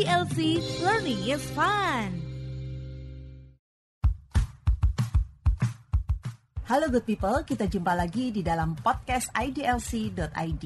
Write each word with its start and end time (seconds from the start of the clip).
IDLC 0.00 0.64
Learning 0.80 1.20
is 1.28 1.44
Fun. 1.52 2.08
Halo 6.64 6.88
good 6.88 7.04
people, 7.04 7.44
kita 7.44 7.68
jumpa 7.68 7.92
lagi 7.92 8.32
di 8.32 8.40
dalam 8.40 8.80
podcast 8.80 9.28
idlc.id. 9.36 10.64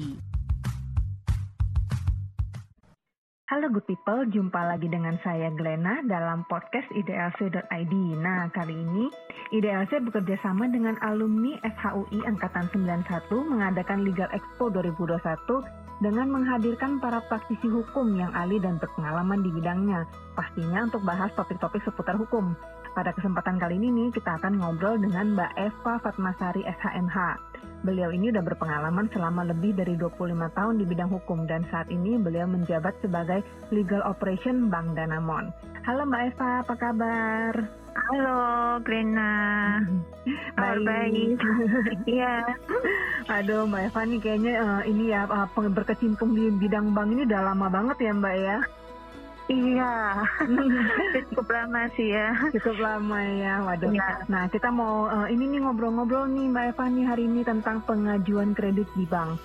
Halo 3.51 3.67
good 3.75 3.83
people, 3.83 4.23
jumpa 4.31 4.71
lagi 4.71 4.87
dengan 4.87 5.19
saya 5.19 5.51
Glenna 5.51 5.99
dalam 6.07 6.47
podcast 6.47 6.87
idlc.id. 6.95 7.93
Nah, 8.15 8.47
kali 8.55 8.71
ini 8.71 9.11
IDLC 9.51 9.99
bekerja 9.99 10.39
sama 10.47 10.71
dengan 10.71 10.95
alumni 11.03 11.59
FHUI 11.59 12.23
Angkatan 12.23 12.71
91 12.71 13.03
mengadakan 13.51 13.99
Legal 14.07 14.31
Expo 14.31 14.71
2021 14.71 15.84
dengan 16.03 16.27
menghadirkan 16.27 16.99
para 16.99 17.23
praktisi 17.31 17.71
hukum 17.71 18.19
yang 18.19 18.31
ahli 18.35 18.59
dan 18.59 18.75
berpengalaman 18.75 19.39
di 19.39 19.49
bidangnya, 19.53 20.03
pastinya 20.35 20.83
untuk 20.83 21.03
bahas 21.07 21.31
topik-topik 21.39 21.79
seputar 21.87 22.19
hukum. 22.19 22.51
Pada 22.95 23.11
kesempatan 23.11 23.59
kali 23.59 23.75
ini 23.75 23.91
nih, 23.91 24.09
kita 24.15 24.39
akan 24.39 24.55
ngobrol 24.59 24.95
dengan 24.95 25.35
Mbak 25.35 25.51
Eva 25.59 25.93
Fatmasari 25.99 26.63
SHMH. 26.63 27.17
Beliau 27.83 28.09
ini 28.09 28.31
sudah 28.31 28.43
berpengalaman 28.43 29.11
selama 29.11 29.43
lebih 29.51 29.75
dari 29.75 29.99
25 29.99 30.31
tahun 30.55 30.79
di 30.79 30.85
bidang 30.87 31.11
hukum 31.11 31.43
dan 31.43 31.67
saat 31.69 31.91
ini 31.91 32.15
beliau 32.15 32.47
menjabat 32.47 32.95
sebagai 33.03 33.43
Legal 33.75 33.99
Operation 34.07 34.71
Bank 34.71 34.95
Danamon. 34.95 35.51
Halo 35.83 36.07
Mbak 36.07 36.21
Eva, 36.33 36.49
apa 36.63 36.75
kabar? 36.79 37.53
Halo, 37.95 38.39
Grena. 38.81 39.31
Baik. 39.83 40.04
Baik. 40.83 41.37
Iya. 42.09 42.35
Aduh, 43.29 43.69
Mbak 43.69 43.81
Eva 43.91 44.01
nih 44.05 44.19
kayaknya 44.21 44.53
uh, 44.59 44.81
ini 44.83 45.13
ya 45.13 45.29
uh, 45.29 45.47
berkecimpung 45.49 46.35
di 46.35 46.51
bidang 46.51 46.91
bank 46.91 47.15
ini 47.15 47.21
udah 47.23 47.41
lama 47.53 47.67
banget 47.71 47.97
ya 48.09 48.11
Mbak 48.13 48.35
ya. 48.35 48.57
Iya. 49.45 49.93
Cukup 51.29 51.47
lama 51.53 51.85
sih 51.93 52.09
ya. 52.09 52.33
Cukup 52.49 52.77
lama 52.81 53.19
ya, 53.21 53.61
waduh. 53.61 53.93
Iya. 53.93 54.25
Nah, 54.25 54.49
kita 54.49 54.73
mau 54.73 55.05
uh, 55.05 55.29
ini 55.29 55.53
nih 55.53 55.59
ngobrol-ngobrol 55.61 56.25
nih 56.33 56.49
Mbak 56.49 56.65
Eva 56.73 56.85
nih 56.89 57.05
hari 57.05 57.23
ini 57.29 57.41
tentang 57.45 57.85
pengajuan 57.85 58.57
kredit 58.57 58.89
di 58.97 59.05
bank. 59.05 59.37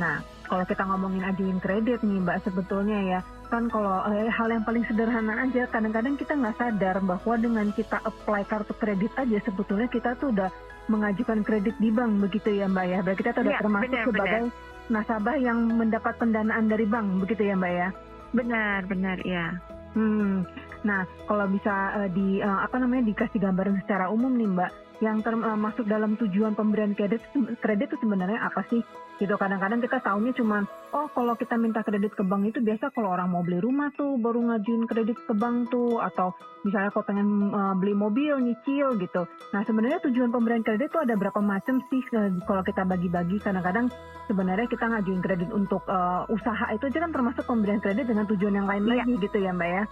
Nah, 0.00 0.24
kalau 0.48 0.64
kita 0.64 0.88
ngomongin 0.88 1.24
ajuin 1.28 1.60
kredit 1.60 2.00
nih 2.00 2.24
Mbak 2.24 2.48
sebetulnya 2.48 2.98
ya, 3.04 3.20
kan 3.52 3.68
kalau 3.68 4.00
eh, 4.08 4.32
hal 4.32 4.48
yang 4.48 4.64
paling 4.64 4.80
sederhana 4.88 5.44
aja, 5.44 5.68
kadang-kadang 5.68 6.16
kita 6.16 6.32
nggak 6.32 6.56
sadar 6.56 6.96
bahwa 7.04 7.34
dengan 7.36 7.68
kita 7.76 8.00
apply 8.00 8.48
kartu 8.48 8.72
kredit 8.80 9.12
aja 9.20 9.36
sebetulnya 9.44 9.92
kita 9.92 10.16
tuh 10.16 10.32
udah 10.32 10.48
mengajukan 10.88 11.44
kredit 11.44 11.76
di 11.76 11.92
bank 11.92 12.16
begitu 12.24 12.64
ya 12.64 12.66
Mbak 12.72 12.86
ya. 12.88 12.98
Berarti 13.04 13.20
kita 13.20 13.30
tuh 13.36 13.42
udah 13.44 13.52
Iya, 13.52 13.60
termasuk 13.60 13.92
benar, 13.92 14.06
sebagai 14.08 14.42
nasabah 14.88 15.36
yang 15.36 15.58
mendapat 15.68 16.14
pendanaan 16.16 16.64
dari 16.72 16.88
bank 16.88 17.06
begitu 17.20 17.52
ya 17.52 17.54
Mbak 17.60 17.72
ya. 17.76 17.88
Benar, 18.32 18.80
benar, 18.88 19.18
ya. 19.28 19.46
Hmm. 19.92 20.48
Nah, 20.82 21.06
kalau 21.26 21.46
bisa 21.46 21.72
uh, 21.98 22.08
di 22.10 22.42
uh, 22.42 22.60
apa 22.62 22.76
namanya 22.78 23.06
dikasih 23.06 23.38
gambaran 23.38 23.82
secara 23.86 24.10
umum 24.10 24.34
nih 24.34 24.50
Mbak, 24.50 24.70
yang 25.02 25.18
termasuk 25.18 25.90
dalam 25.90 26.14
tujuan 26.14 26.54
pemberian 26.54 26.94
kredit 26.94 27.26
kredit 27.58 27.90
itu 27.90 27.96
sebenarnya 28.06 28.38
apa 28.38 28.62
sih? 28.70 28.86
Gitu 29.18 29.34
kadang-kadang 29.34 29.82
kita 29.82 29.98
tahunya 29.98 30.30
cuma 30.38 30.62
oh 30.94 31.10
kalau 31.10 31.34
kita 31.34 31.58
minta 31.58 31.82
kredit 31.82 32.14
ke 32.14 32.22
bank 32.22 32.54
itu 32.54 32.62
biasa 32.62 32.94
kalau 32.94 33.10
orang 33.10 33.34
mau 33.34 33.42
beli 33.42 33.58
rumah 33.58 33.90
tuh 33.98 34.14
baru 34.18 34.54
ngajuin 34.54 34.86
kredit 34.86 35.18
ke 35.26 35.34
bank 35.34 35.74
tuh 35.74 35.98
atau 35.98 36.30
misalnya 36.62 36.94
kalau 36.94 37.06
pengen 37.06 37.50
uh, 37.50 37.74
beli 37.74 37.98
mobil 37.98 38.38
nyicil 38.38 38.94
gitu. 39.02 39.26
Nah, 39.50 39.66
sebenarnya 39.66 39.98
tujuan 40.06 40.30
pemberian 40.30 40.62
kredit 40.62 40.86
itu 40.94 40.98
ada 41.02 41.18
berapa 41.18 41.42
macam 41.42 41.82
sih 41.90 42.02
uh, 42.14 42.30
kalau 42.46 42.62
kita 42.62 42.86
bagi-bagi 42.86 43.42
kadang-kadang 43.42 43.90
sebenarnya 44.30 44.70
kita 44.70 44.86
ngajuin 44.86 45.22
kredit 45.22 45.50
untuk 45.50 45.82
uh, 45.90 46.26
usaha 46.30 46.70
itu 46.70 46.86
aja 46.86 46.98
kan 47.02 47.10
termasuk 47.10 47.42
pemberian 47.42 47.82
kredit 47.82 48.06
dengan 48.06 48.26
tujuan 48.30 48.54
yang 48.54 48.70
lain 48.70 48.82
Iya. 48.82 49.02
lagi 49.02 49.12
gitu 49.18 49.38
ya 49.42 49.50
Mbak 49.50 49.70
ya. 49.70 49.84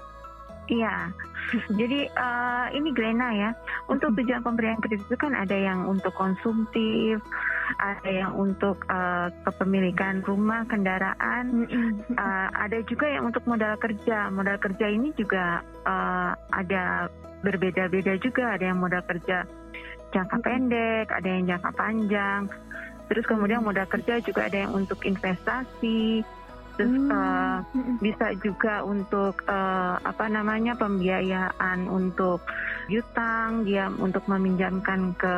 Iya. 0.69 1.11
Jadi 1.80 2.06
eh, 2.06 2.66
ini 2.77 2.91
Grena 2.92 3.28
ya. 3.33 3.50
Untuk 3.89 4.14
tujuan 4.19 4.44
pemberian 4.44 4.78
kredit 4.78 5.06
itu 5.06 5.17
kan 5.17 5.33
ada 5.34 5.56
yang 5.56 5.86
untuk 5.89 6.12
konsumtif, 6.14 7.23
ada 7.79 8.11
yang 8.11 8.33
untuk 8.36 8.83
eh, 8.90 9.29
kepemilikan 9.46 10.20
rumah, 10.27 10.67
kendaraan, 10.68 11.67
Eh, 12.11 12.48
ada 12.52 12.79
juga 12.85 13.07
yang 13.08 13.30
untuk 13.30 13.46
modal 13.46 13.79
kerja. 13.80 14.29
Modal 14.30 14.58
kerja 14.61 14.86
ini 14.90 15.14
juga 15.17 15.62
eh, 15.64 16.33
ada 16.52 17.08
berbeda-beda 17.40 18.18
juga. 18.20 18.55
Ada 18.58 18.74
yang 18.74 18.79
modal 18.83 19.02
kerja 19.06 19.46
jangka 20.11 20.36
pendek, 20.42 21.06
ada 21.11 21.29
yang 21.29 21.45
jangka 21.46 21.70
panjang. 21.74 22.42
Terus 23.11 23.27
kemudian 23.27 23.67
modal 23.67 23.90
kerja 23.90 24.23
juga 24.23 24.46
ada 24.46 24.67
yang 24.67 24.73
untuk 24.74 25.02
investasi. 25.02 26.23
Terus 26.80 26.96
eh, 27.13 27.57
bisa 28.01 28.27
juga 28.41 28.80
untuk 28.80 29.45
eh, 29.45 29.96
apa 30.01 30.24
namanya 30.33 30.73
pembiayaan 30.80 31.85
untuk 31.86 32.41
utang, 32.89 33.68
dia 33.68 33.92
untuk 33.92 34.24
meminjamkan 34.24 35.13
ke 35.14 35.36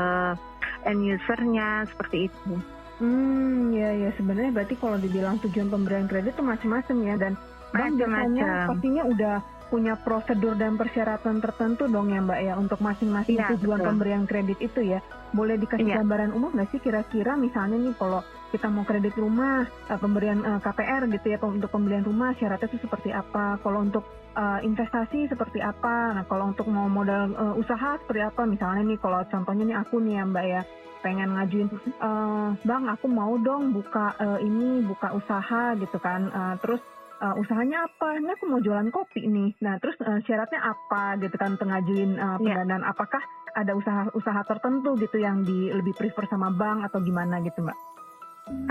end 0.87 1.03
usernya 1.03 1.83
seperti 1.91 2.31
itu. 2.31 2.55
Hmm, 3.03 3.75
ya 3.75 3.91
ya 3.99 4.11
sebenarnya 4.15 4.55
berarti 4.55 4.79
kalau 4.79 4.95
dibilang 4.95 5.43
tujuan 5.43 5.67
pemberian 5.67 6.07
kredit 6.07 6.39
itu 6.39 6.45
macam-macam 6.47 6.97
ya 7.03 7.15
dan 7.19 7.33
bank 7.75 7.99
biasanya 7.99 8.71
pastinya 8.71 9.03
udah 9.11 9.37
punya 9.73 9.97
prosedur 9.97 10.53
dan 10.61 10.77
persyaratan 10.77 11.41
tertentu 11.41 11.89
dong 11.89 12.13
ya 12.13 12.21
Mbak 12.21 12.41
ya 12.45 12.55
untuk 12.61 12.79
masing-masing 12.85 13.41
Iya, 13.41 13.57
tujuan 13.57 13.81
betul. 13.81 13.89
pemberian 13.89 14.25
kredit 14.29 14.61
itu 14.61 14.85
ya. 14.85 15.01
Boleh 15.33 15.57
dikasih 15.57 15.89
Iya. 15.89 16.05
gambaran 16.05 16.31
umum 16.37 16.53
nggak 16.53 16.69
sih 16.71 16.79
kira-kira 16.79 17.35
misalnya 17.35 17.81
nih 17.81 17.97
kalau 17.97 18.21
kita 18.53 18.69
mau 18.69 18.85
kredit 18.85 19.17
rumah 19.17 19.65
eh, 19.65 19.97
pemberian 19.97 20.39
eh, 20.39 20.61
KPR 20.61 21.09
gitu 21.09 21.27
ya 21.27 21.39
untuk 21.41 21.73
pembelian 21.73 22.05
rumah 22.05 22.37
syaratnya 22.37 22.69
itu 22.69 22.79
seperti 22.79 23.09
apa? 23.11 23.57
Kalau 23.59 23.81
untuk 23.81 24.05
eh, 24.33 24.61
investasi 24.63 25.27
seperti 25.27 25.59
apa? 25.59 26.13
Nah 26.13 26.25
kalau 26.29 26.53
untuk 26.53 26.69
mau 26.69 26.87
modal 26.87 27.33
eh, 27.33 27.55
usaha 27.57 27.97
seperti 27.99 28.23
apa? 28.23 28.45
Misalnya 28.45 28.85
nih 28.85 29.01
kalau 29.01 29.25
contohnya 29.25 29.65
nih 29.65 29.77
aku 29.81 29.97
nih 29.99 30.15
ya 30.15 30.25
Mbak 30.29 30.47
ya 30.47 30.63
pengen 31.03 31.35
ngajuin 31.35 31.69
eh, 31.83 32.49
bang 32.63 32.85
aku 32.87 33.07
mau 33.11 33.35
dong 33.35 33.73
buka 33.73 34.15
eh, 34.21 34.39
ini 34.45 34.85
buka 34.85 35.11
usaha 35.11 35.75
gitu 35.75 35.99
kan 35.99 36.31
Eh, 36.31 36.55
terus 36.63 36.79
eh, 37.19 37.35
usahanya 37.43 37.91
apa 37.91 38.21
ini 38.21 38.31
aku 38.31 38.47
mau 38.47 38.63
jualan 38.63 38.87
kopi 38.89 39.27
nih 39.27 39.51
nah 39.59 39.83
terus 39.83 39.99
eh, 39.99 40.23
syaratnya 40.23 40.63
apa 40.63 41.19
gitu 41.19 41.35
kan 41.35 41.59
pengajuin 41.59 42.15
Iya. 42.15 42.39
pendanaan 42.39 42.87
apakah 42.87 43.19
ada 43.53 43.75
usaha-usaha 43.75 44.47
tertentu 44.47 44.95
gitu 44.97 45.19
yang 45.19 45.43
di 45.43 45.69
lebih 45.69 45.93
prefer 45.93 46.25
sama 46.25 46.49
bank 46.49 46.87
atau 46.87 47.03
gimana 47.03 47.43
gitu 47.43 47.61
mbak 47.61 47.77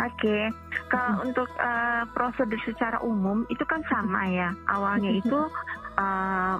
Oke, 0.02 0.50
kalau 0.90 1.22
untuk 1.22 1.50
eh, 1.60 2.04
prosedur 2.16 2.58
secara 2.66 2.98
umum 3.04 3.46
itu 3.50 3.62
kan 3.68 3.84
sama 3.92 4.26
ya. 4.28 4.50
Awalnya 4.66 5.12
itu 5.14 5.40
eh, 6.00 6.56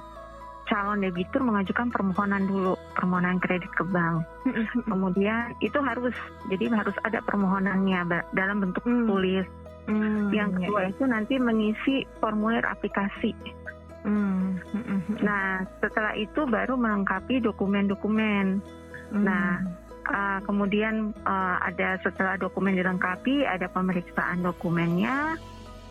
calon 0.70 1.04
debitur 1.04 1.44
mengajukan 1.44 1.92
permohonan 1.92 2.48
dulu, 2.48 2.80
permohonan 2.96 3.44
kredit 3.44 3.68
ke 3.76 3.84
bank. 3.92 4.24
Kemudian 4.88 5.52
itu 5.60 5.76
harus, 5.84 6.16
jadi 6.48 6.72
harus 6.72 6.96
ada 7.04 7.20
permohonannya 7.28 8.08
dalam 8.32 8.64
bentuk 8.64 8.84
Hmm. 8.88 9.04
tulis. 9.04 9.44
Hmm, 9.90 10.30
Yang 10.32 10.50
ya, 10.56 10.58
kedua 10.64 10.82
ya. 10.86 10.90
itu 10.94 11.04
nanti 11.10 11.34
mengisi 11.42 11.96
formulir 12.22 12.64
aplikasi. 12.64 13.34
Hmm. 14.08 14.62
Nah, 15.20 15.66
setelah 15.84 16.16
itu 16.16 16.48
baru 16.48 16.78
melengkapi 16.78 17.42
dokumen-dokumen. 17.44 18.62
Hmm. 19.12 19.28
nah, 19.28 19.60
Uh, 20.12 20.44
kemudian 20.44 21.16
uh, 21.24 21.56
ada 21.64 21.96
setelah 22.04 22.36
dokumen 22.36 22.76
dilengkapi 22.76 23.48
ada 23.48 23.72
pemeriksaan 23.72 24.44
dokumennya, 24.44 25.40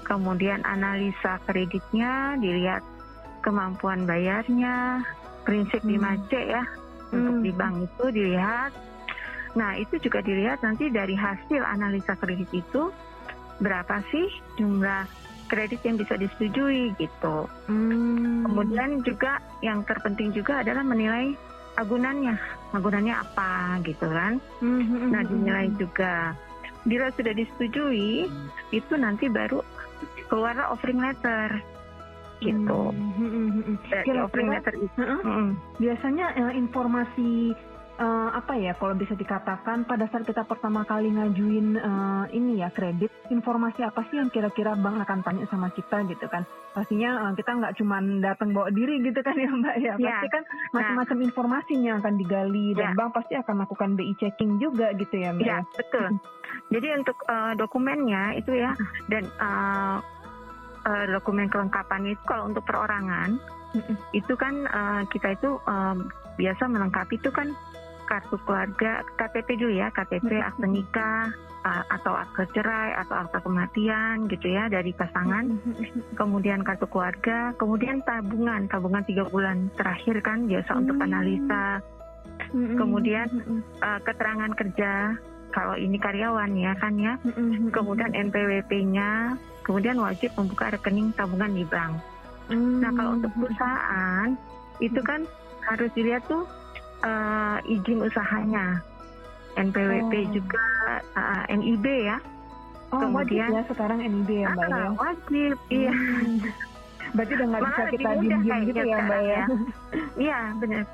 kemudian 0.05 0.61
analisa 0.69 1.41
kreditnya, 1.49 2.37
dilihat 2.37 2.85
kemampuan 3.41 4.05
bayarnya, 4.05 5.01
prinsip 5.49 5.81
Hmm. 5.81 5.97
5C 5.97 6.33
ya 6.53 6.63
untuk 7.17 7.41
Hmm. 7.41 7.45
di 7.49 7.53
bank 7.57 7.75
itu 7.81 8.05
dilihat. 8.13 8.73
Nah 9.57 9.75
itu 9.81 9.97
juga 9.99 10.21
dilihat 10.21 10.61
nanti 10.63 10.93
dari 10.93 11.17
hasil 11.17 11.65
analisa 11.65 12.15
kredit 12.21 12.53
itu 12.53 12.93
berapa 13.59 14.05
sih 14.13 14.29
jumlah 14.61 15.09
kredit 15.51 15.83
yang 15.83 15.99
bisa 15.99 16.15
disetujui 16.15 16.95
gitu. 17.01 17.51
Hmm. 17.67 18.47
Kemudian 18.47 19.03
juga 19.03 19.43
yang 19.65 19.83
terpenting 19.83 20.31
juga 20.31 20.63
adalah 20.63 20.87
menilai 20.87 21.35
agunannya, 21.77 22.35
agunannya 22.73 23.15
apa 23.15 23.51
gitu 23.83 24.07
kan. 24.07 24.39
Hmm, 24.59 24.83
hmm, 24.83 25.09
Nah 25.11 25.23
hmm, 25.23 25.31
dinilai 25.31 25.69
juga. 25.77 26.35
Bila 26.81 27.13
sudah 27.13 27.31
disetujui, 27.31 28.27
itu 28.71 28.93
nanti 28.95 29.29
baru 29.29 29.61
keluar 30.27 30.57
offering 30.67 30.99
letter 30.99 31.61
gitu. 32.41 32.81
Hmm, 32.89 33.13
hmm, 33.13 33.31
hmm, 33.31 33.49
hmm. 33.53 33.77
Dari 33.85 34.05
Kira-kira- 34.09 34.25
offering 34.25 34.49
letter 34.49 34.75
itu. 34.75 35.03
Mm, 35.21 35.51
biasanya 35.77 36.27
eh, 36.35 36.53
informasi 36.57 37.53
eh, 38.01 38.29
apa 38.33 38.57
ya 38.57 38.73
kalau 38.75 38.97
bisa 38.97 39.13
dikatakan 39.13 39.85
pada 39.85 40.09
saat 40.09 40.25
kita 40.25 40.49
pertama 40.49 40.83
kali 40.83 41.13
ngajuin 41.13 41.77
eh, 41.77 42.25
ini 42.33 42.65
ya 42.65 42.73
kredit 42.73 43.13
informasi 43.29 43.85
apa 43.85 44.01
sih 44.09 44.17
yang 44.17 44.33
kira-kira 44.33 44.73
bank 44.75 45.05
akan 45.05 45.21
tanya 45.21 45.45
sama 45.53 45.69
kita 45.71 46.01
gitu 46.09 46.25
kan 46.27 46.49
pastinya 46.73 47.29
eh, 47.29 47.33
kita 47.37 47.51
nggak 47.61 47.77
cuma 47.77 48.01
datang 48.25 48.57
bawa 48.57 48.73
diri 48.73 49.05
gitu 49.05 49.21
kan 49.21 49.37
ya 49.45 49.51
mbak 49.53 49.77
ya 49.77 49.95
Iya. 50.01 50.09
pasti 50.17 50.29
kan 50.33 50.43
macam-macam 50.73 51.19
informasinya 51.21 51.87
yang 51.93 51.99
akan 52.01 52.15
digali 52.17 52.67
dan 52.73 52.89
Iya. 52.91 52.97
bank 52.97 53.11
pasti 53.13 53.33
akan 53.37 53.55
melakukan 53.61 53.91
BI 54.01 54.15
checking 54.17 54.57
juga 54.57 54.97
gitu 54.97 55.15
ya 55.21 55.31
mbak 55.37 55.45
Ya 55.45 55.59
betul. 55.77 56.09
Jadi 56.75 56.87
untuk 56.97 57.19
eh, 57.29 57.53
dokumennya 57.55 58.35
itu 58.41 58.57
ya 58.57 58.73
dan 59.13 59.29
eh, 59.29 59.99
uh, 60.89 61.05
dokumen 61.13 61.53
kelengkapannya 61.53 62.17
itu 62.17 62.25
kalau 62.25 62.49
untuk 62.49 62.65
perorangan 62.65 63.37
itu 64.11 64.35
kan 64.35 64.67
uh, 64.67 65.03
kita 65.13 65.39
itu 65.39 65.61
um, 65.69 66.11
biasa 66.35 66.67
melengkapi 66.67 67.21
itu 67.21 67.31
kan 67.31 67.53
kartu 68.11 68.35
keluarga 68.43 69.07
KTP 69.15 69.49
dulu 69.55 69.73
ya 69.79 69.89
KTP 69.95 70.35
Mm-mm. 70.35 70.49
akte 70.51 70.67
nikah 70.67 71.31
uh, 71.63 71.85
atau 71.95 72.19
akte 72.19 72.51
cerai 72.51 72.99
atau 72.99 73.15
akte 73.23 73.39
kematian 73.39 74.27
gitu 74.27 74.51
ya 74.51 74.67
dari 74.67 74.91
pasangan. 74.91 75.47
Kemudian 76.19 76.67
kartu 76.67 76.91
keluarga 76.91 77.55
kemudian 77.55 78.03
tabungan 78.03 78.67
tabungan 78.67 79.07
tiga 79.07 79.31
bulan 79.31 79.71
terakhir 79.79 80.19
kan 80.27 80.51
biasa 80.51 80.71
untuk 80.75 80.99
Hmm. 80.99 81.07
analisa. 81.07 81.79
Mm-mm. 82.51 82.75
Kemudian, 82.75 83.29
uh, 83.79 84.01
keterangan 84.03 84.51
kerja 84.59 85.15
kalau 85.55 85.79
ini 85.79 85.99
karyawan 86.03 86.51
ya 86.59 86.73
kan 86.83 86.99
ya. 86.99 87.15
Kemudian 87.71 88.11
NPWP-nya, 88.11 89.39
kemudian 89.63 90.03
wajib 90.03 90.35
membuka 90.35 90.75
rekening 90.75 91.15
tabungan 91.15 91.53
di 91.55 91.63
bank. 91.69 92.01
Nah, 92.51 92.91
kalau 92.91 93.15
untuk 93.15 93.31
perusahaan 93.39 94.35
itu 94.83 94.99
kan 95.07 95.23
harus 95.63 95.91
dilihat 95.95 96.27
tuh 96.27 96.43
eh, 97.01 97.57
izin 97.67 98.01
usahanya, 98.03 98.81
NPWP 99.55 100.13
Oh. 100.13 100.31
juga 100.33 100.63
eh, 101.13 101.43
NIB 101.53 101.87
ya, 102.05 102.17
oh, 102.91 103.01
wajib 103.09 103.37
kemudian- 103.37 103.53
ya 103.53 103.63
sekarang 103.67 103.99
NIB 104.01 104.31
ya 104.37 104.49
mbak 104.49 104.67
ya 104.67 104.77
Ah, 104.79 104.91
wajib, 104.95 105.55
iya, 105.69 105.93
Hmm. 105.93 106.39
Berarti 107.11 107.33
udah 107.35 107.47
nggak 107.49 107.63
bisa 107.65 107.83
kita 107.89 108.09
kayaknya 108.15 108.57
gitu 108.63 108.81
ya 108.85 108.99
mbak 109.01 109.21
ya. 109.21 109.35
ya. 109.35 109.45
iya 110.27 110.41
benar. 110.55 110.85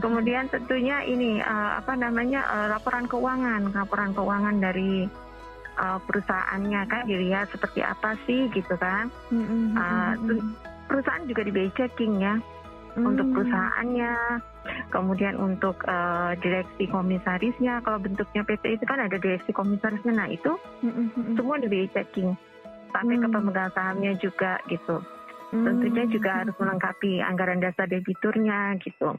Kemudian 0.00 0.44
tentunya 0.48 0.96
ini 1.04 1.38
eh, 1.38 1.70
apa 1.74 1.92
namanya 1.94 2.40
eh, 2.44 2.66
laporan 2.70 3.06
keuangan, 3.06 3.70
laporan 3.70 4.10
keuangan 4.12 4.56
dari 4.58 5.10
eh, 5.74 5.98
perusahaannya 6.00 6.80
kan 6.86 7.02
dilihat 7.04 7.50
seperti 7.50 7.82
apa 7.82 8.14
sih 8.24 8.46
gitu 8.50 8.74
kan. 8.76 9.10
Mm-mm. 9.30 9.74
Perusahaan 10.86 11.22
juga 11.24 11.42
di 11.42 11.50
checking 11.72 12.18
ya. 12.18 12.34
Untuk 12.98 13.26
Mm. 13.28 13.34
perusahaannya, 13.36 14.12
kemudian 14.90 15.34
untuk 15.38 15.78
eh, 15.86 16.32
direksi 16.42 16.90
komisarisnya. 16.90 17.84
Kalau 17.86 17.98
bentuknya 18.02 18.42
PT 18.42 18.80
itu 18.80 18.84
kan 18.86 18.98
ada 18.98 19.16
direksi 19.16 19.54
komisarisnya, 19.54 20.12
nah 20.14 20.28
itu 20.30 20.58
Mm-mm. 20.82 21.14
Mm-mm. 21.14 21.34
semua 21.38 21.56
di 21.62 21.70
BI 21.70 21.86
checking 21.94 22.34
sampai 22.90 23.16
ke 23.22 23.26
Hmm. 23.30 23.34
pemegang 23.38 23.70
sahamnya 23.70 24.12
juga 24.18 24.58
gitu. 24.66 24.98
Mm. 25.54 25.62
Tentunya 25.66 26.04
juga 26.10 26.30
harus 26.42 26.54
melengkapi 26.58 27.22
anggaran 27.22 27.62
dasar 27.62 27.86
debiturnya 27.86 28.78
gitu. 28.82 29.14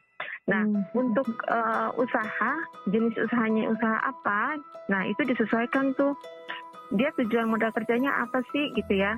Nah, 0.47 0.63
Mm. 0.67 0.83
Untuk 0.91 1.27
eh, 1.47 1.89
usaha, 1.95 2.51
jenis 2.91 3.15
usahanya 3.15 3.71
usaha 3.71 3.97
apa, 4.03 4.59
nah 4.91 5.07
itu 5.07 5.23
disesuaikan 5.23 5.95
tuh. 5.95 6.15
Dia 6.91 7.09
tujuan 7.15 7.47
modal 7.47 7.71
kerjanya 7.71 8.11
apa 8.27 8.43
sih 8.51 8.75
gitu 8.75 8.93
ya? 8.99 9.15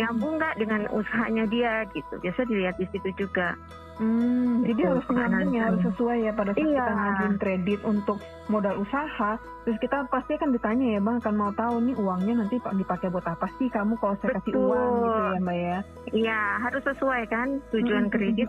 Nyambung 0.00 0.40
nggak 0.40 0.56
dengan 0.56 0.88
usahanya 0.88 1.44
dia 1.48 1.84
gitu? 1.92 2.16
Biasa 2.20 2.48
dilihat 2.48 2.80
di 2.80 2.88
situ 2.88 3.12
juga. 3.16 3.52
Hmm, 3.98 4.62
jadi 4.62 4.78
Itu 4.78 4.90
harus 4.94 5.06
nyambung 5.10 5.50
ya, 5.58 5.62
harus 5.68 5.82
sesuai 5.90 6.18
ya 6.22 6.32
pada 6.32 6.54
saat 6.54 6.62
Iya. 6.62 6.78
kita 6.78 6.92
ngajuin 6.94 7.36
kredit 7.42 7.80
untuk 7.82 8.18
modal 8.46 8.74
usaha. 8.78 9.30
Terus 9.66 9.78
kita 9.82 10.06
pasti 10.08 10.38
akan 10.38 10.54
ditanya 10.54 10.86
ya 10.96 11.00
bang, 11.02 11.16
akan 11.18 11.34
mau 11.34 11.52
tahu 11.52 11.82
nih 11.82 11.98
uangnya 11.98 12.34
nanti 12.40 12.56
pak 12.62 12.78
dipakai 12.78 13.10
buat 13.10 13.26
apa 13.26 13.50
sih 13.58 13.66
kamu 13.68 13.98
kalau 13.98 14.14
saya 14.22 14.38
kasih 14.38 14.54
uang 14.54 14.92
gitu 15.02 15.20
ya 15.20 15.38
mbak 15.42 15.56
ya. 15.58 15.78
Iya, 16.14 16.40
harus 16.62 16.82
sesuai 16.86 17.22
kan 17.26 17.48
tujuan 17.74 18.06
kredit 18.08 18.48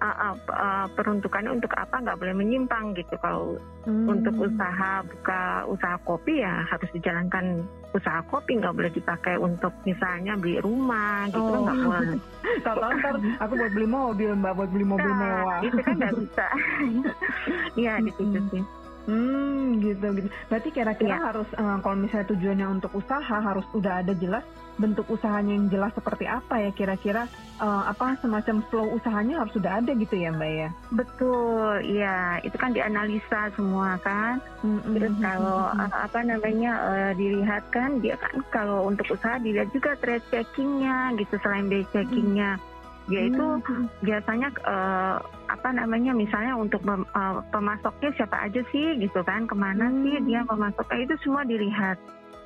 uh, 0.00 0.34
uh, 0.48 0.86
peruntukannya 0.90 1.52
untuk 1.52 1.70
apa 1.72 1.96
nggak 1.96 2.16
boleh 2.16 2.34
menyimpang 2.34 2.92
gitu. 2.94 3.14
Kalau 3.16 3.56
Hmm. 3.80 4.04
untuk 4.06 4.36
usaha 4.36 5.00
buka 5.00 5.40
usaha 5.64 5.96
kopi 6.04 6.44
ya 6.44 6.68
harus 6.68 6.84
dijalankan 6.92 7.64
usaha 7.90 8.20
kopi 8.28 8.60
nggak 8.60 8.76
boleh 8.76 8.92
dipakai 8.92 9.40
untuk 9.40 9.72
misalnya 9.82 10.36
beli 10.36 10.60
rumah 10.60 11.24
gitu 11.26 11.40
kan 11.40 11.56
Oh. 11.56 11.64
nggak 11.64 11.80
boleh. 11.80 12.16
Kalau 12.68 12.88
ntar 12.92 13.14
aku 13.40 13.52
buat 13.56 13.72
beli 13.72 13.88
mobil 13.88 14.30
mbak, 14.36 14.52
buat 14.52 14.68
beli 14.68 14.84
mobil 14.84 15.08
Nah, 15.08 15.16
mewah. 15.16 15.58
itu 15.64 15.80
kan 15.80 15.94
nggak 15.96 16.12
bisa. 16.14 16.46
Iya 17.80 17.92
di 18.00 18.10
situ 18.12 18.38
sih. 18.50 18.62
Hmm, 19.08 19.80
gitu 19.80 20.06
gitu. 20.12 20.28
Berarti 20.52 20.68
kira-kira 20.70 21.16
Iya. 21.16 21.24
harus 21.32 21.48
eh, 21.52 21.76
kalau 21.80 21.96
misalnya 21.96 22.26
tujuannya 22.30 22.66
untuk 22.68 22.92
usaha 22.92 23.36
harus 23.40 23.64
udah 23.72 24.04
ada 24.04 24.12
jelas 24.12 24.44
bentuk 24.80 25.04
usahanya 25.12 25.60
yang 25.60 25.68
jelas 25.68 25.92
seperti 25.92 26.24
apa 26.24 26.56
ya 26.56 26.70
kira-kira 26.72 27.28
eh, 27.60 27.82
apa 27.88 28.16
semacam 28.20 28.64
flow 28.72 28.96
usahanya 28.96 29.44
harus 29.44 29.52
sudah 29.52 29.80
ada 29.80 29.92
gitu 29.96 30.14
ya 30.16 30.32
mbak 30.32 30.52
ya. 30.52 30.68
Betul, 30.92 31.84
iya 31.84 32.40
itu 32.44 32.56
kan 32.56 32.72
dianalisa 32.76 33.52
semua 33.56 33.96
kan. 34.04 34.40
Mm-mm. 34.60 34.92
Terus 34.96 35.14
kalau 35.20 35.68
uh, 35.72 35.88
apa 35.96 36.20
namanya 36.20 36.72
uh, 36.84 37.12
dilihat 37.16 37.64
kan 37.72 38.00
dia 38.04 38.16
kan 38.20 38.44
kalau 38.52 38.84
untuk 38.84 39.08
usaha 39.08 39.40
dilihat 39.40 39.72
juga 39.72 39.96
trade 39.96 40.24
checkingnya 40.28 41.16
gitu 41.16 41.40
selain 41.40 41.72
day 41.72 41.84
checkingnya. 41.92 42.60
Dia 43.08 43.26
itu 43.26 43.42
Mm-mm. 43.42 43.88
biasanya 44.04 44.48
uh, 44.64 45.16
apa 45.50 45.68
namanya 45.70 46.12
misalnya 46.12 46.54
untuk 46.54 46.80
mem- 46.80 47.08
uh, 47.10 47.42
pemasoknya 47.48 48.14
siapa 48.14 48.36
aja 48.42 48.62
sih 48.66 48.94
gitu 48.96 49.20
kan 49.20 49.44
ke 49.44 49.54
mana 49.54 49.86
Hmm. 49.86 50.00
sih 50.00 50.14
dia 50.22 50.40
pemasoknya 50.42 50.98
itu 51.02 51.14
semua 51.20 51.42
dilihat 51.42 51.98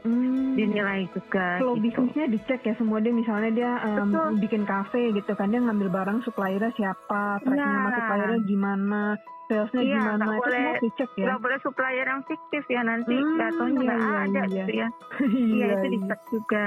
Hmm. 0.02 0.52
dinilai 0.52 1.08
juga 1.10 1.56
Flow 1.58 1.74
gitu. 1.74 2.04
bisnisnya 2.04 2.28
dicek 2.28 2.60
ya 2.62 2.74
semua 2.74 2.98
dia 2.98 3.08
misalnya 3.10 3.50
dia 3.50 3.70
Betul. 3.98 4.36
bikin 4.38 4.62
kafe 4.64 5.12
gitu 5.12 5.32
kan 5.32 5.48
dia 5.48 5.58
ngambil 5.58 5.88
barang 5.90 6.18
suppliernya 6.20 6.72
siapa, 6.72 7.40
tracknya 7.40 7.56
Iya. 7.58 7.72
sama 7.74 7.88
suppliernya 7.90 8.40
gimana, 8.44 9.02
salesnya 9.46 9.80
Iya, 9.80 9.94
gimana 9.94 10.24
itu 10.26 10.32
boleh- 10.38 10.52
semua 10.54 10.82
dicek 10.82 11.10
ya. 11.14 11.24
Nggak 11.24 11.40
boleh 11.40 11.58
supplier 11.58 12.06
yang 12.06 12.22
fiktif 12.22 12.64
ya 12.66 12.80
nanti 12.82 13.14
Hmm, 13.14 13.36
jatuhnya 13.38 13.80
nggak 13.80 13.96
iya, 13.98 14.12
ada 14.20 14.42
iya. 14.42 14.44
gitu 14.54 14.72
ya. 14.74 14.88
Iya 15.56 15.66
itu 15.74 15.86
dicek 15.90 16.20
juga. 16.28 16.66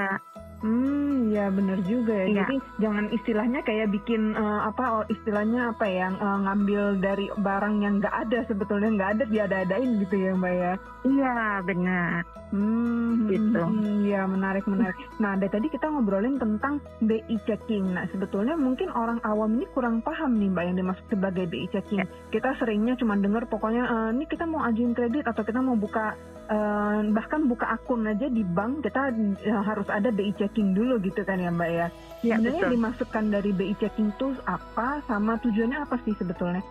Hmm, 0.58 1.30
ya 1.30 1.54
benar 1.54 1.78
juga 1.86 2.18
ya. 2.18 2.26
Iya. 2.26 2.34
Jadi 2.42 2.56
jangan 2.82 3.06
istilahnya 3.14 3.60
kayak 3.62 3.94
bikin 3.94 4.34
eh, 4.34 4.60
apa 4.66 4.84
oh, 5.00 5.04
istilahnya 5.06 5.70
apa 5.70 5.86
ya 5.86 6.10
eh, 6.10 6.38
ngambil 6.42 6.82
dari 6.98 7.26
barang 7.30 7.74
yang 7.78 8.02
nggak 8.02 8.14
ada 8.26 8.38
sebetulnya 8.50 8.90
nggak 8.90 9.10
ada 9.14 9.24
dia 9.30 9.42
ada-adain 9.46 10.02
gitu 10.02 10.16
ya 10.18 10.32
mbak 10.34 10.54
ya. 10.58 10.72
Iya 11.06 11.36
benar. 11.62 12.26
Hmm, 12.50 13.30
Gitu. 13.30 13.60
hmm, 13.60 14.08
ya 14.08 14.26
menarik 14.26 14.64
menarik. 14.66 14.98
Nah 15.22 15.38
dari 15.38 15.52
tadi 15.52 15.66
kita 15.70 15.86
ngobrolin 15.94 16.42
tentang 16.42 16.82
BI 17.06 17.36
checking. 17.46 17.94
Nah 17.94 18.10
sebetulnya 18.10 18.58
mungkin 18.58 18.90
orang 18.90 19.22
awam 19.22 19.62
ini 19.62 19.66
kurang 19.70 20.02
paham 20.02 20.42
nih 20.42 20.50
mbak 20.50 20.64
yang 20.66 20.76
dimaksud 20.82 21.06
sebagai 21.06 21.46
BI 21.46 21.70
checking. 21.70 22.02
Kita 22.34 22.58
seringnya 22.58 22.98
cuma 22.98 23.14
dengar 23.14 23.46
pokoknya 23.46 23.84
eh, 23.86 24.10
ini 24.18 24.26
kita 24.26 24.42
mau 24.42 24.66
ajuin 24.66 24.90
kredit 24.90 25.22
atau 25.22 25.46
kita 25.46 25.62
mau 25.62 25.78
buka 25.78 26.18
eh, 26.48 26.98
bahkan 27.08 27.44
buka 27.44 27.68
akun 27.70 28.04
aja 28.04 28.26
di 28.26 28.42
bank 28.42 28.82
kita 28.82 29.12
eh, 29.38 29.60
harus 29.60 29.88
ada 29.88 30.08
BI 30.08 30.32
checking 30.34 30.72
dulu 30.72 30.96
gitu 30.98 31.20
kan 31.22 31.36
ya 31.36 31.48
mbak 31.48 31.70
ya. 31.70 31.86
Iya 32.20 32.34
Sebenarnya 32.34 32.60
betul. 32.60 32.72
dimaksudkan 32.74 33.24
dari 33.28 33.50
BI 33.52 33.74
checking 33.76 34.08
itu 34.10 34.32
apa 34.44 35.00
sama 35.04 35.36
tujuannya 35.38 35.78
apa 35.78 35.96
sih 36.02 36.12
sebetulnya? 36.14 36.64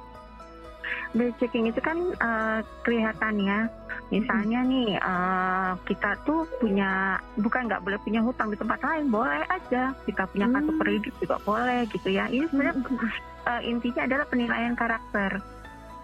Bill 1.10 1.32
checking 1.36 1.68
itu 1.68 1.80
kan 1.80 1.96
eh, 2.12 2.60
kelihatan 2.82 3.36
ya. 3.40 3.60
Misalnya 4.08 4.60
nih 4.62 4.96
eh, 4.96 5.72
kita 5.86 6.16
tuh 6.24 6.44
punya 6.58 7.16
bukan 7.36 7.68
nggak 7.68 7.80
boleh 7.82 8.00
punya 8.02 8.20
hutang 8.20 8.52
di 8.52 8.58
tempat 8.58 8.80
lain, 8.82 9.08
boleh 9.08 9.44
aja. 9.48 9.96
Kita 10.04 10.28
punya 10.28 10.48
kartu 10.48 10.72
Hmm. 10.72 10.80
kredit 10.80 11.14
juga 11.18 11.38
boleh 11.42 11.88
gitu 11.88 12.08
ya. 12.08 12.28
Ini 12.28 12.48
sebenarnya 12.48 12.76
eh, 13.48 13.62
intinya 13.64 14.02
adalah 14.04 14.26
penilaian 14.28 14.76
karakter. 14.76 15.32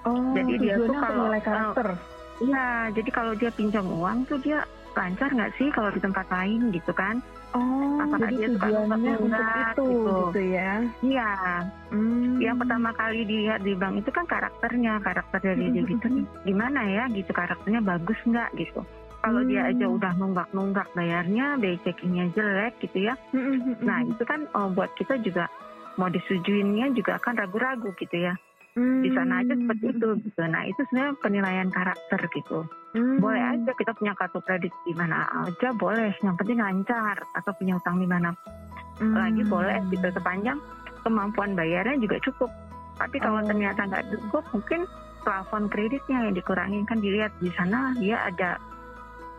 Oh, 0.03 0.36
Jadi 0.36 0.53
dia 0.60 0.75
tuh 0.75 0.92
kalau- 0.94 1.32
karakter. 1.39 1.88
Iya, 2.42 2.90
jadi 2.92 3.10
kalau 3.13 3.34
dia 3.36 3.54
pinjam 3.54 3.86
uang 3.86 4.25
tuh 4.25 4.42
dia 4.42 4.66
lancar 4.94 5.30
nggak 5.30 5.54
sih 5.58 5.70
kalau 5.74 5.90
di 5.90 6.02
tempat 6.02 6.25
lain 6.30 6.70
gitu 6.70 6.94
kan? 6.94 7.22
Oh, 7.54 8.02
Apakah 8.02 8.30
jadi 8.30 8.50
dia 8.50 8.50
tujuannya 8.58 9.13
untuk 9.22 9.46
itu 9.46 9.86
gitu. 9.86 10.13
gitu 10.34 10.42
ya. 10.54 10.72
Iya, 11.02 11.32
Hmm. 11.94 12.42
yang 12.42 12.58
pertama 12.58 12.90
kali 12.94 13.22
dilihat 13.24 13.62
di 13.62 13.78
bank 13.78 14.02
itu 14.02 14.10
kan 14.10 14.25
karakternya, 14.25 14.98
karakter 15.02 15.40
dari 15.40 15.70
Hmm. 15.70 15.75
debitur 15.78 16.12
gimana 16.42 16.82
ya 16.90 17.04
gitu, 17.13 17.30
karakternya 17.30 17.82
bagus 17.82 18.18
nggak 18.25 18.50
gitu. 18.58 18.82
Kalau 19.24 19.42
dia 19.46 19.63
aja 19.63 19.86
Hmm. 19.88 19.96
udah 19.96 20.12
nunggak-nunggak 20.20 20.88
bayarnya, 20.92 21.56
BI 21.56 21.78
checkingnya 21.86 22.34
jelek 22.34 22.74
gitu 22.82 23.08
ya. 23.08 23.16
Hmm, 23.32 23.78
Nah 23.80 24.04
itu 24.04 24.24
kan 24.25 24.50
oh, 24.52 24.68
buat 24.68 24.92
kita 24.98 25.16
juga 25.22 25.48
mau 25.96 26.10
disetujuinnya 26.10 26.92
juga 26.92 27.22
akan 27.22 27.38
ragu-ragu 27.38 27.94
gitu 27.96 28.18
ya. 28.20 28.34
Hmm. 28.74 29.06
Di 29.06 29.10
sana 29.13 29.46
aja 29.46 29.53
seperti 29.53 29.86
itu 29.94 30.08
gitu. 30.25 30.42
Nah 30.50 30.65
itu 30.65 30.82
sebenarnya 30.89 31.13
penilaian 31.22 31.70
karakter 31.70 32.20
gitu. 32.34 32.65
Hmm. 32.98 33.22
Boleh 33.22 33.42
aja 33.53 33.72
kita 33.77 33.94
punya 33.94 34.18
kartu 34.18 34.42
kredit 34.42 34.74
di 34.86 34.94
mana 34.98 35.30
aja 35.46 35.70
boleh. 35.77 36.10
Yang 36.25 36.36
penting 36.42 36.58
lancar 36.58 37.22
atau 37.38 37.51
punya 37.53 37.77
utang 37.77 38.01
di 38.01 38.10
mana 38.10 38.34
Hmm. 38.98 39.13
lagi 39.13 39.42
boleh 39.46 39.77
gitu 39.89 40.10
sepanjang 40.10 40.58
kemampuan 41.01 41.53
bayarnya 41.53 42.01
juga 42.01 42.18
cukup. 42.22 42.50
Tapi 42.98 43.18
kalau 43.18 43.42
Oh. 43.42 43.46
ternyata 43.46 43.86
nggak 43.86 44.06
cukup, 44.10 44.44
mungkin 44.53 44.86
plafon 45.22 45.65
kreditnya 45.65 46.30
yang 46.30 46.34
dikurangi 46.34 46.86
kan 46.86 46.98
dilihat 46.98 47.34
di 47.38 47.50
sana 47.53 47.94
dia 47.96 48.25
ada 48.25 48.58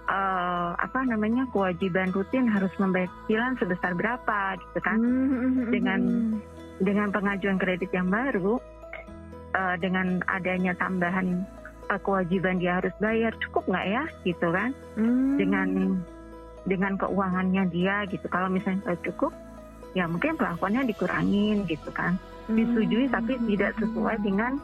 eh, 0.04 0.70
apa 0.76 1.00
namanya 1.08 1.48
kewajiban 1.48 2.12
rutin 2.12 2.44
harus 2.44 2.68
membayar 2.76 3.08
cicilan 3.24 3.56
sebesar 3.56 3.96
berapa 3.96 4.60
gitu 4.60 4.78
kan. 4.84 5.00
Hmm. 5.00 5.72
Dengan- 5.72 6.38
Dengan 6.74 7.08
pengajuan 7.08 7.54
kredit 7.54 7.94
yang 7.94 8.10
baru, 8.10 8.58
eh, 9.54 9.76
dengan 9.78 10.20
adanya 10.26 10.74
tambahan 10.76 11.46
eh, 11.88 12.00
kewajiban 12.02 12.58
dia 12.58 12.82
harus 12.82 12.94
bayar 12.98 13.32
cukup 13.38 13.70
nggak 13.70 13.86
ya 13.86 14.04
gitu 14.26 14.46
kan? 14.50 14.70
Hmm. 14.98 15.38
Dengan 15.38 15.68
dengan 16.64 16.92
keuangannya 16.98 17.70
dia 17.70 18.04
gitu. 18.10 18.26
Kalau 18.28 18.50
misalnya 18.50 18.82
nggak 18.90 19.00
cukup, 19.12 19.32
ya 19.94 20.04
mungkin 20.10 20.36
plafonnya 20.36 20.82
dikurangin 20.84 21.64
gitu 21.68 21.90
kan. 21.94 22.18
Disetujui 22.44 23.08
tapi 23.08 23.40
tidak 23.48 23.72
sesuai 23.80 24.20
dengan 24.20 24.60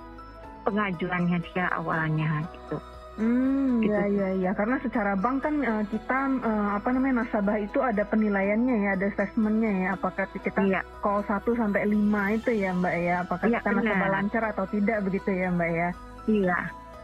pengajuannya 0.68 1.38
dia 1.50 1.66
awalnya 1.72 2.44
gitu. 2.52 2.76
Hmm, 3.20 3.80
Gitu. 3.80 3.92
ya 3.92 4.02
ya 4.08 4.28
ya 4.34 4.50
karena 4.52 4.76
secara 4.78 5.12
bank 5.14 5.40
kan 5.40 5.54
eh, 5.56 5.84
kita 5.86 6.18
eh, 6.40 6.68
apa 6.74 6.88
namanya 6.88 7.20
nasabah 7.20 7.56
itu 7.56 7.78
ada 7.78 8.00
penilaiannya 8.02 8.76
ya, 8.80 8.90
ada 8.96 9.06
assessmentnya 9.06 9.72
ya. 9.78 9.88
Apakah 9.94 10.24
kita 10.32 10.56
Iya, 10.58 10.80
call 10.98 11.20
1 11.22 11.44
sampai 11.52 11.84
5 11.86 12.00
itu 12.32 12.50
ya 12.54 12.72
Mbak 12.72 12.94
ya? 12.98 13.14
Apakah 13.22 13.46
Iya, 13.46 13.60
kita 13.60 13.70
nasabah 13.70 13.92
benar. 14.00 14.10
lancar 14.10 14.42
atau 14.46 14.64
tidak 14.66 14.98
begitu 15.04 15.30
ya 15.30 15.48
Mbak 15.50 15.70
ya? 15.70 15.90
iya, 16.26 16.60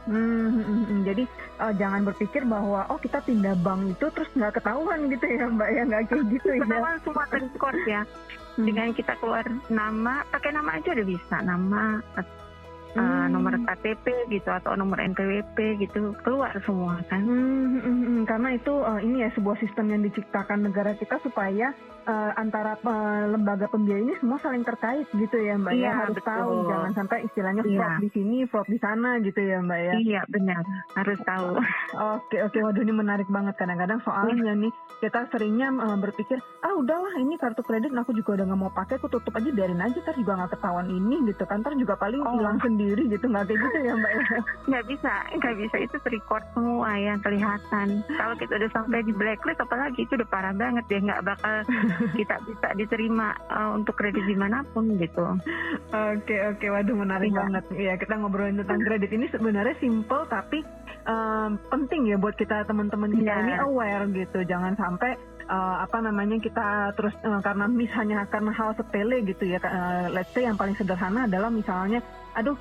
Hmm, 0.06 0.14
hmm, 0.49 0.62
hmm, 0.62 0.82
hmm. 0.87 1.00
jadi 1.02 1.23
eh, 1.58 1.73
jangan 1.75 2.00
berpikir 2.04 2.46
bahwa 2.46 2.87
oh 2.87 2.96
kita 2.96 3.18
pindah 3.20 3.58
bank 3.58 3.90
itu 3.90 4.06
terus 4.08 4.30
nggak 4.32 4.54
ketahuan 4.54 5.11
gitu 5.11 5.26
ya 5.26 5.44
Mbak 5.49 5.68
ya 5.68 5.82
nggak 5.85 6.02
kayak 6.06 6.25
gitu 6.30 6.49
ya. 6.49 6.61
ketahuan 6.62 6.96
semua 7.02 7.25
terrecord 7.26 7.80
ya. 7.85 8.02
Hmm. 8.54 8.64
Dengan 8.64 8.88
kita 8.90 9.12
keluar 9.18 9.44
nama, 9.66 10.25
pakai 10.30 10.49
nama 10.50 10.78
aja 10.78 10.88
udah 10.90 11.04
bisa. 11.04 11.37
Nama, 11.42 12.00
uh, 12.96 13.04
Hmm. 13.26 13.32
nomor 13.32 13.52
KTP 13.58 14.06
gitu 14.30 14.48
atau 14.48 14.72
nomor 14.72 14.96
NPWP 14.98 15.56
gitu 15.78 16.14
keluar 16.20 16.54
semua 16.62 16.98
kan. 17.04 17.20
Hmm, 17.20 17.36
hmm, 17.68 17.80
hmm, 17.80 17.98
hmm. 18.02 18.22
karena 18.24 18.48
itu 18.52 18.72
eh, 18.72 19.00
ini 19.02 19.16
ya 19.20 19.30
sebuah 19.30 19.56
sistem 19.56 19.86
yang 19.88 20.02
diciptakan 20.02 20.62
negara 20.62 20.92
kita 20.92 21.20
supaya 21.20 21.74
eh, 22.02 22.30
antara 22.34 22.74
eh, 22.76 23.24
lembaga 23.28 23.66
pembiayaan 23.66 24.06
ini 24.06 24.14
semua 24.16 24.38
saling 24.38 24.62
terkait 24.62 25.04
gitu 25.10 25.36
ya 25.36 25.54
Mbak 25.54 25.72
ya 25.72 25.80
Iya, 25.80 25.90
harus 25.96 26.16
betul. 26.16 26.28
tahu 26.28 26.52
jangan 26.66 26.92
sampai 26.94 27.18
istilahnya 27.24 27.62
Iya. 27.62 27.76
fraud 27.76 27.98
di 27.98 28.08
sini 28.10 28.36
fraud 28.44 28.66
di 28.66 28.78
sana 28.78 29.10
gitu 29.18 29.40
ya 29.40 29.58
Mbak 29.58 29.80
ya. 29.80 29.92
Iya 29.96 30.20
benar, 30.26 30.62
harus 30.94 31.18
tahu. 31.20 31.50
Oke 32.16 32.38
oke 32.40 32.58
waduh 32.60 32.80
ini 32.80 32.94
menarik 32.94 33.28
banget 33.28 33.54
kadang-kadang 33.54 33.98
soalnya 34.00 34.54
nih 34.54 34.70
kita 34.96 35.28
seringnya 35.28 35.68
eh, 35.72 35.98
berpikir 35.98 36.38
ah 36.62 36.72
udahlah 36.72 37.14
ini 37.16 37.36
kartu 37.36 37.60
kredit 37.60 37.90
aku 37.92 38.12
juga 38.12 38.38
udah 38.38 38.46
nggak 38.46 38.60
mau 38.60 38.70
pakai 38.70 38.96
aku 38.96 39.08
tutup 39.08 39.32
aja 39.32 39.48
biarin 39.48 39.78
aja 39.78 39.98
ntar 39.98 40.14
juga 40.14 40.32
nggak 40.36 40.52
ketahuan 40.52 40.86
ini 40.86 41.26
gitu 41.26 41.42
kan 41.44 41.60
ntar 41.60 41.74
juga 41.74 41.94
paling 41.96 42.18
Oh. 42.18 42.32
hilang 42.32 42.58
sendiri 42.86 43.02
gitu 43.10 43.26
nggak 43.26 43.44
kayak 43.44 43.58
gitu 43.60 43.78
ya 43.82 43.94
Mbak 43.94 44.12
ya. 44.12 44.22
Nggak 44.66 44.84
bisa, 44.86 45.12
nggak 45.34 45.54
bisa 45.58 45.76
itu 45.82 45.96
record 46.06 46.44
semua 46.54 46.90
yang 46.94 47.18
kelihatan. 47.18 47.86
Kalau 48.06 48.34
kita 48.36 48.52
udah 48.54 48.70
sampai 48.70 49.02
di 49.02 49.10
blacklist, 49.10 49.58
apalagi 49.58 49.98
itu 50.00 50.14
udah 50.14 50.28
parah 50.30 50.54
banget 50.54 50.86
ya, 50.86 50.98
nggak 51.02 51.22
bakal 51.26 51.54
kita 52.18 52.36
bisa 52.46 52.68
diterima 52.74 53.34
eh, 53.34 53.70
untuk 53.74 53.98
kredit 53.98 54.22
di 54.22 54.38
mana 54.38 54.62
pun 54.70 54.94
gitu. 54.94 55.26
Oke 55.90 56.36
oke, 56.46 56.66
waduh 56.68 56.94
menarik 56.94 57.26
Iya. 57.26 57.38
banget. 57.42 57.64
Iya 57.72 57.94
kita 57.96 58.14
ngobrolin 58.16 58.54
tentang 58.56 58.78
kredit 58.80 59.10
ini 59.10 59.26
sebenarnya 59.26 59.74
simple 59.76 60.22
tapi 60.26 60.62
em, 61.04 61.50
penting 61.66 62.06
ya 62.06 62.16
buat 62.16 62.34
kita 62.34 62.62
teman-teman 62.64 63.10
kita 63.12 63.26
Iya. 63.26 63.42
ini 63.42 63.52
aware 63.58 64.06
gitu. 64.08 64.38
Jangan 64.42 64.78
sampai 64.78 65.18
eh, 65.42 65.76
apa 65.78 65.98
namanya 66.00 66.38
kita 66.38 66.66
terus 66.94 67.14
eh, 67.16 67.40
karena 67.40 67.66
mis 67.66 67.90
hanya 67.92 68.26
karena 68.26 68.50
hal 68.50 68.74
sepele 68.74 69.22
gitu 69.22 69.42
ya. 69.44 69.58
Eh, 69.58 70.06
let's 70.10 70.30
say 70.30 70.42
yang 70.42 70.54
paling 70.54 70.74
sederhana 70.74 71.26
adalah 71.26 71.48
misalnya, 71.48 71.98
aduh 72.36 72.56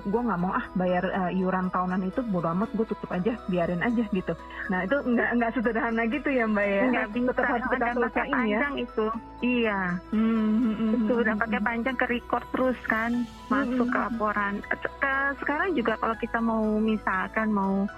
gue 0.00 0.20
nggak 0.22 0.38
mau 0.38 0.52
ah 0.52 0.62
bayar 0.72 1.02
eh, 1.02 1.36
iuran 1.36 1.66
tahunan 1.68 2.06
itu 2.06 2.22
bodo 2.24 2.46
amat 2.48 2.70
gue 2.72 2.86
tutup 2.86 3.10
aja, 3.10 3.34
biarin 3.44 3.82
aja 3.82 4.06
gitu. 4.06 4.32
Nah 4.66 4.86
itu 4.86 4.96
nggak 4.96 5.30
nggak 5.34 5.50
sederhana 5.52 6.06
gitu 6.06 6.30
ya 6.30 6.46
mbak 6.46 6.62
ya. 6.62 6.82
Nggak 6.86 7.08
bisa, 7.10 7.30
Tetap 7.32 7.46
harus 7.48 7.66
kita 7.68 7.86
selesaiin 7.90 8.30
ya. 8.30 8.38
panjang 8.60 8.74
itu. 8.78 9.06
Iya, 9.40 9.80
Hmm, 10.10 10.22
hmm, 10.54 10.74
hmm, 10.74 10.92
itu 11.00 11.12
udah 11.16 11.32
hmm, 11.32 11.42
pakai 11.42 11.58
hmm. 11.58 11.68
panjang 11.68 11.96
ke 11.96 12.06
record 12.06 12.44
terus 12.50 12.78
kan, 12.84 13.10
masuk 13.48 13.86
ke 13.86 13.98
Hmm. 13.98 14.06
laporan. 14.06 14.54
Ke- 14.62 14.94
sekarang 15.36 15.70
juga 15.72 15.94
kalau 15.96 16.14
kita 16.14 16.38
mau 16.38 16.62
misalkan 16.76 17.48
mau 17.48 17.88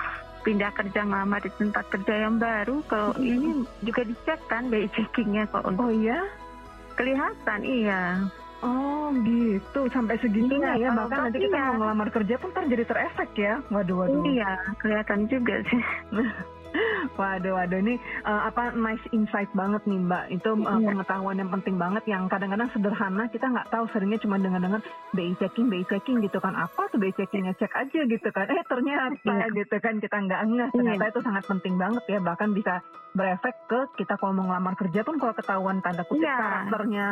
pindah 0.42 0.70
kerja 0.72 1.00
ngelamar 1.02 1.38
di 1.38 1.50
tempat 1.52 1.84
kerja 1.88 2.14
yang 2.20 2.36
baru, 2.36 2.80
kalau 2.84 3.12
Hmm. 3.12 3.22
ini 3.22 3.48
juga 3.80 4.02
dicek 4.02 4.40
kan 4.46 4.66
BI 4.66 4.88
checkingnya 4.90 5.44
kalau 5.46 5.70
untuk 5.70 5.86
Oh 5.86 5.92
iya. 5.92 6.18
kelihatan, 6.94 7.60
iya. 7.62 8.02
Oh 8.62 9.10
gitu, 9.26 9.90
sampai 9.90 10.14
segitunya 10.16 10.78
Iya, 10.78 10.88
ya. 10.88 10.90
Bahkan 10.94 11.18
nanti 11.28 11.38
kita 11.42 11.56
iya. 11.58 11.66
mau 11.68 11.82
ngelamar 11.82 12.08
kerja 12.08 12.34
pun 12.38 12.48
ntar 12.50 12.64
jadi 12.64 12.84
terefek 12.86 13.30
ya. 13.34 13.54
Waduh, 13.68 13.96
waduh. 14.00 14.22
Iya, 14.22 14.50
kelihatan 14.78 15.26
juga 15.26 15.58
sih. 15.66 15.82
Waduh, 17.12 17.52
waduh. 17.52 17.78
Ini 17.78 18.00
eh, 18.00 18.42
apa 18.48 18.72
nice 18.72 19.04
insight 19.12 19.52
banget 19.52 19.84
nih 19.84 20.00
Mbak. 20.00 20.24
Itu 20.32 20.56
Iya. 20.56 20.80
pengetahuan 20.88 21.36
yang 21.36 21.52
penting 21.52 21.76
banget 21.76 22.00
yang 22.08 22.24
kadang-kadang 22.32 22.72
sederhana. 22.72 23.28
Kita 23.28 23.44
nggak 23.44 23.68
tahu 23.68 23.84
seringnya 23.92 24.16
cuma 24.16 24.40
dengar-dengar 24.40 24.80
BI 25.12 25.36
checking, 25.36 25.68
BI 25.68 25.84
checking 25.84 26.24
gitu 26.24 26.40
kan. 26.40 26.56
Apa 26.56 26.88
tuh 26.88 26.96
BI 26.96 27.12
checkingnya? 27.12 27.52
Cek 27.52 27.76
aja 27.76 28.00
gitu 28.08 28.28
kan. 28.32 28.48
Eh 28.48 28.64
ternyata 28.64 29.20
Iya. 29.20 29.46
gitu 29.52 29.76
kan 29.78 30.00
kita 30.00 30.16
nggak 30.16 30.40
ngeh. 30.48 30.68
Ternyata 30.72 31.04
itu 31.10 31.20
sangat 31.20 31.44
penting 31.44 31.74
banget 31.76 32.04
ya. 32.08 32.18
Bahkan 32.22 32.48
bisa 32.56 32.80
berefek 33.12 33.56
ke 33.68 33.80
kita 34.00 34.16
kalau 34.16 34.32
mau 34.32 34.48
ngelamar 34.48 34.72
kerja 34.72 35.04
pun 35.04 35.20
kalau 35.20 35.36
ketahuan 35.36 35.84
tanda 35.84 36.08
kutip 36.08 36.24
Iya. 36.24 36.36
karakternya 36.40 37.06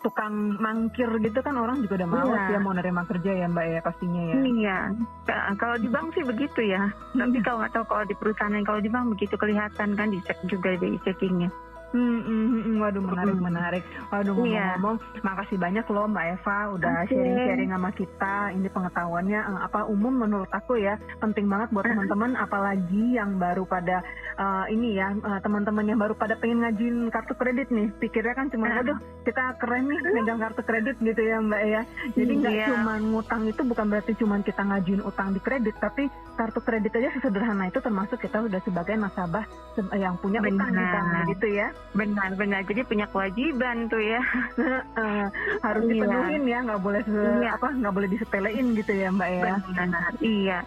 tukang 0.00 0.32
mangkir 0.56 1.10
gitu 1.18 1.38
kan 1.38 1.52
orang 1.54 1.78
juga 1.78 2.00
udah 2.00 2.08
males 2.08 2.40
Iya. 2.40 2.52
ya 2.52 2.58
mau 2.58 2.72
nerima 2.72 3.02
kerja 3.02 3.30
ya 3.34 3.46
mbak 3.46 3.66
ya 3.66 3.80
pastinya 3.80 4.22
ya. 4.24 4.36
Iya, 4.38 4.78
Ka- 5.24 5.52
kalau 5.54 5.76
di 5.76 5.88
bank 5.88 6.12
sih 6.12 6.22
begitu 6.22 6.60
ya. 6.62 6.88
Tapi 7.10 7.36
kalau 7.40 7.60
nggak 7.60 7.72
tahu 7.72 7.84
kalau 7.86 8.04
di 8.04 8.14
perusahaan 8.14 8.50
yang 8.50 8.62
kalau 8.62 8.78
di 8.78 8.88
bank 8.88 9.06
begitu 9.10 9.34
kelihatan 9.34 9.88
kan 9.92 10.08
dicek 10.08 10.38
juga 10.44 10.72
BI 10.74 10.96
checkingnya. 11.02 11.52
Hmm, 11.94 12.20
hmm, 12.20 12.46
hmm, 12.50 12.76
waduh 12.82 12.98
menarik 13.00 13.34
Hmm. 13.38 13.46
menarik. 13.46 13.82
Waduh 14.10 14.34
Iya. 14.34 14.74
ngomong-ngomong, 14.74 14.96
makasih 15.22 15.56
banyak 15.56 15.86
loh 15.86 16.10
Mbak 16.10 16.26
Eva 16.34 16.58
udah 16.74 16.94
sharing-sharing 17.06 17.70
sama 17.70 17.90
kita. 17.94 18.34
Ini 18.50 18.66
pengetahuannya 18.66 19.40
eh, 19.40 19.60
apa 19.62 19.86
umum 19.86 20.10
menurut 20.10 20.50
aku 20.50 20.74
ya 20.74 20.98
penting 21.22 21.46
banget 21.46 21.70
buat 21.70 21.86
Hmm. 21.86 21.94
teman-teman, 21.94 22.34
apalagi 22.34 23.14
yang 23.14 23.38
baru 23.38 23.62
pada 23.62 24.02
eh, 24.34 24.64
ini 24.74 24.98
ya 24.98 25.14
eh, 25.14 25.38
teman-teman 25.40 25.86
yang 25.86 26.02
baru 26.02 26.18
pada 26.18 26.34
pengen 26.34 26.66
ngajuin 26.66 27.06
kartu 27.08 27.34
kredit 27.34 27.70
nih. 27.70 27.86
Pikirnya 27.94 28.34
kan 28.34 28.50
cuma, 28.50 28.66
aduh 28.74 28.98
kita 29.22 29.54
keren 29.56 29.86
nih 29.86 29.98
megang 30.12 30.42
kartu 30.42 30.60
kredit 30.60 30.98
gitu 30.98 31.22
ya 31.22 31.38
Mbak 31.38 31.62
ya. 31.64 31.82
Jadi 32.10 32.32
nggak 32.34 32.54
Iya. 32.54 32.66
cuma 32.68 32.92
ngutang 32.98 33.46
itu 33.46 33.62
bukan 33.62 33.86
berarti 33.86 34.12
cuma 34.18 34.42
kita 34.42 34.66
ngajuin 34.66 34.98
utang 35.00 35.30
di 35.30 35.38
kredit, 35.38 35.78
tapi 35.78 36.10
kartu 36.34 36.58
kredit 36.58 36.90
aja 36.92 37.14
sesederhana 37.14 37.70
itu 37.70 37.78
termasuk 37.78 38.18
kita 38.18 38.42
udah 38.42 38.58
sebagai 38.60 38.98
nasabah 38.98 39.46
yang 39.94 40.18
punya 40.18 40.42
utang 40.42 40.74
di 40.74 40.84
sana 40.90 41.18
gitu 41.30 41.46
ya. 41.48 41.70
Benar-benar, 41.92 42.64
jadi 42.64 42.82
punya 42.82 43.06
kewajiban 43.06 43.86
tuh 43.86 44.00
ya. 44.00 44.18
Harus 45.64 45.82
Iya. 45.84 45.92
dipenuhin 45.94 46.42
ya 46.44 46.58
nggak 46.60 46.80
boleh 46.80 47.02
se- 47.02 47.12
Iya. 47.36 47.50
apa 47.52 47.68
nggak 47.70 47.92
boleh 47.92 48.08
disepelein 48.08 48.66
gitu 48.74 48.92
ya 48.92 49.08
mbak 49.10 49.28
ya 49.28 49.54
Benar, 49.68 50.10
iya. 50.18 50.58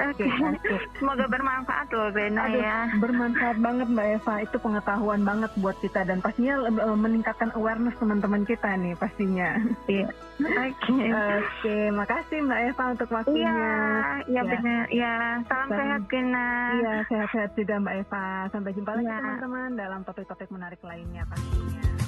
oke 0.00 0.24
oke 0.24 0.74
Semoga 0.94 1.24
bermanfaat 1.26 1.88
loh 1.90 2.08
Rena 2.10 2.42
Aduh, 2.44 2.60
ya. 2.60 2.78
bermanfaat 2.96 3.56
banget 3.58 3.88
mbak 3.88 4.06
Eva 4.14 4.34
itu 4.40 4.56
pengetahuan 4.56 5.22
banget 5.22 5.50
buat 5.56 5.76
kita 5.78 6.00
dan 6.02 6.18
pastinya 6.18 6.54
eh, 6.64 6.96
meningkatkan 6.96 7.50
awareness 7.52 7.96
teman-teman 7.96 8.42
kita 8.42 8.68
nih 8.74 8.94
pastinya 8.94 9.58
Iya. 9.86 10.08
Oke. 10.36 10.98
oke 11.08 11.76
makasih 11.92 12.38
mbak 12.42 12.60
Eva 12.66 12.84
untuk 12.90 13.06
Iya, 13.06 13.14
waktunya 13.14 13.54
iya 14.24 14.34
Ya. 14.34 14.42
benar. 14.44 14.84
Iya, 14.86 15.12
salam 15.44 15.46
Salam. 15.64 15.78
sehat 15.78 16.02
Rena. 16.06 16.48
iya 16.74 16.92
sehat-sehat 17.06 17.50
juga 17.54 17.74
mbak 17.78 17.94
Eva 18.00 18.24
sampai 18.48 18.70
jumpa 18.72 18.90
lagi 18.92 19.06
Iya. 19.06 19.18
teman-teman 19.20 19.70
dalam 19.74 20.00
topik-topik 20.34 20.50
menarik 20.50 20.82
lainnya 20.82 21.22
pastinya 21.30 22.03